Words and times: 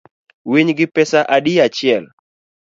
Winygi 0.49 0.85
pesa 0.93 1.19
adi 1.35 1.53
achiel? 1.65 2.03